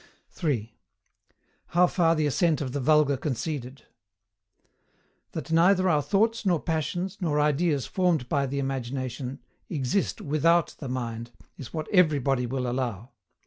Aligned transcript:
3. 0.31 0.73
HOW 1.67 1.85
FAR 1.85 2.15
THE 2.15 2.25
ASSENT 2.25 2.59
OF 2.59 2.71
THE 2.71 2.79
VULGAR 2.79 3.17
CONCEDED. 3.17 3.83
That 5.33 5.51
neither 5.51 5.87
our 5.87 6.01
thoughts, 6.01 6.43
nor 6.43 6.59
passions, 6.59 7.19
nor 7.21 7.39
ideas 7.39 7.85
formed 7.85 8.27
by 8.27 8.47
the 8.47 8.57
imagination, 8.57 9.43
exist 9.69 10.19
WITHOUT 10.19 10.77
the 10.79 10.89
mind, 10.89 11.29
is 11.55 11.71
what 11.71 11.87
EVERYBODY 11.89 12.47
WILL 12.47 12.65
ALLOW. 12.65 13.11